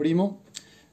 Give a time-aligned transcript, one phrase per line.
[0.00, 0.38] primo,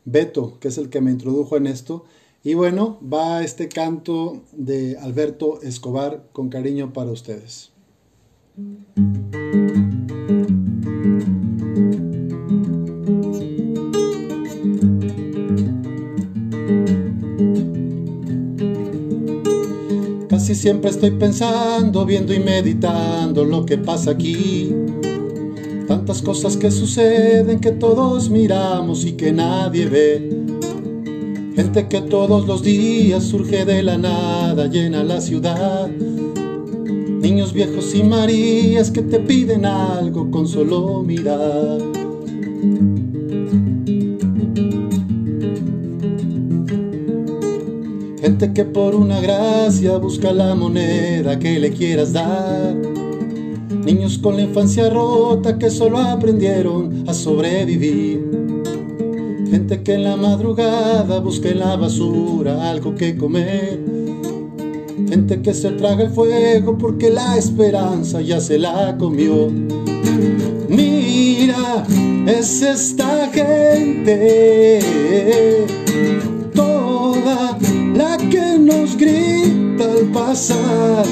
[0.04, 2.04] Beto, que es el que me introdujo en esto.
[2.44, 7.72] Y bueno, va este canto de Alberto Escobar con cariño para ustedes.
[20.28, 24.87] Casi siempre estoy pensando, viendo y meditando lo que pasa aquí.
[25.88, 30.30] Tantas cosas que suceden que todos miramos y que nadie ve.
[31.56, 35.88] Gente que todos los días surge de la nada, llena la ciudad.
[35.88, 41.80] Niños viejos y Marías que te piden algo con solo mirar.
[48.20, 52.76] Gente que por una gracia busca la moneda que le quieras dar.
[53.86, 58.48] Niños con la infancia rota que solo aprendieron a sobrevivir.
[59.50, 63.80] Gente que en la madrugada busca en la basura algo que comer.
[65.10, 69.50] Gente que se traga el fuego porque la esperanza ya se la comió.
[70.68, 71.86] Mira,
[72.28, 74.80] es esta gente,
[76.54, 77.58] toda
[77.96, 81.06] la que nos grita al pasar.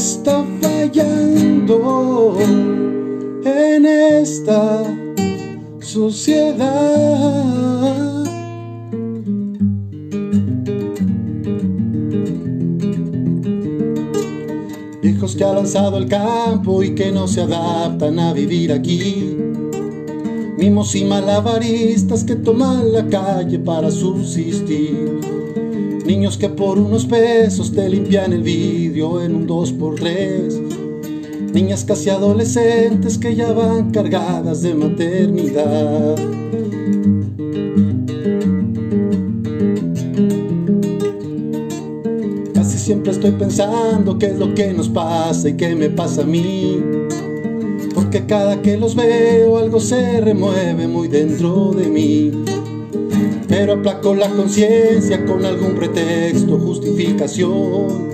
[0.00, 2.38] Está fallando
[3.44, 4.82] en esta
[5.78, 6.64] sociedad.
[15.02, 19.36] Viejos que ha lanzado el campo y que no se adaptan a vivir aquí.
[20.56, 25.39] Mimos y malabaristas que toman la calle para subsistir.
[26.04, 31.52] Niños que por unos pesos te limpian el vidrio en un 2x3.
[31.52, 36.16] Niñas casi adolescentes que ya van cargadas de maternidad.
[42.54, 46.26] Casi siempre estoy pensando qué es lo que nos pasa y qué me pasa a
[46.26, 46.82] mí.
[47.94, 52.59] Porque cada que los veo algo se remueve muy dentro de mí
[53.60, 58.08] pero aplaco la conciencia con algún pretexto, justificación.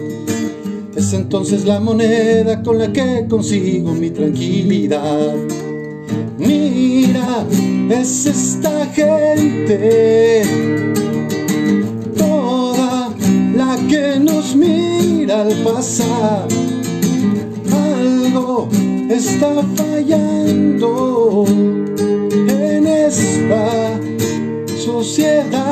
[0.97, 5.37] Es entonces la moneda con la que consigo mi tranquilidad.
[6.37, 7.47] Mira,
[7.91, 10.43] es esta gente,
[12.19, 13.15] toda
[13.55, 16.49] la que nos mira al pasar.
[17.73, 18.69] Algo
[19.09, 21.45] está fallando
[24.97, 25.67] sociedad.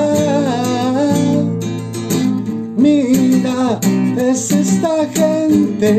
[2.77, 3.81] Mira,
[4.19, 5.93] es esta gente,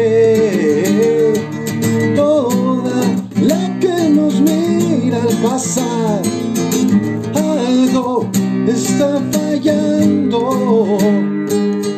[2.15, 3.01] toda
[3.41, 6.21] la que nos mira al pasar.
[7.33, 8.27] Algo
[8.67, 10.97] está fallando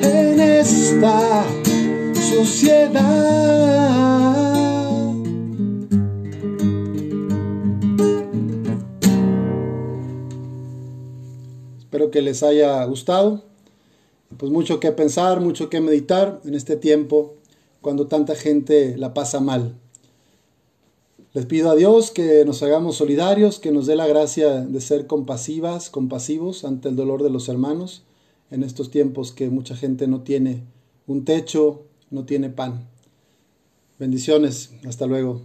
[0.02, 1.44] en esta
[2.32, 3.87] sociedad.
[12.12, 13.44] Que les haya gustado.
[14.38, 17.36] Pues mucho que pensar, mucho que meditar en este tiempo
[17.82, 19.76] cuando tanta gente la pasa mal.
[21.34, 25.08] Les pido a Dios que nos hagamos solidarios, que nos dé la gracia de ser
[25.08, 28.04] compasivas, compasivos ante el dolor de los hermanos
[28.50, 30.64] en estos tiempos que mucha gente no tiene
[31.06, 32.88] un techo, no tiene pan.
[34.00, 35.42] Bendiciones, hasta luego.